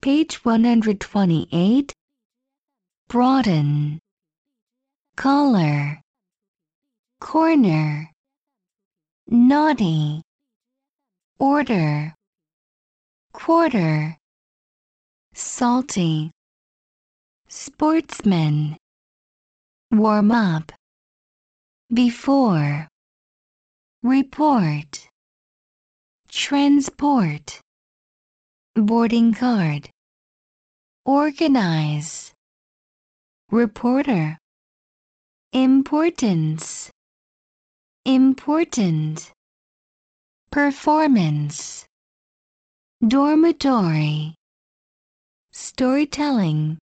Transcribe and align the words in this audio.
Page 0.00 0.44
128. 0.44 1.92
Broaden. 3.08 3.98
Color. 5.16 6.00
Corner. 7.20 8.08
Naughty. 9.26 10.22
Order. 11.40 12.14
Quarter. 13.32 14.16
Salty. 15.34 16.30
Sportsman. 17.48 18.76
Warm 19.90 20.30
up. 20.30 20.70
Before. 21.92 22.86
Report. 24.04 25.08
Transport. 26.28 27.60
Boarding 28.80 29.34
card. 29.34 29.90
Organize. 31.04 32.32
Reporter. 33.50 34.38
Importance. 35.52 36.88
Important. 38.04 39.32
Performance. 40.52 41.86
Dormitory. 43.04 44.34
Storytelling. 45.50 46.76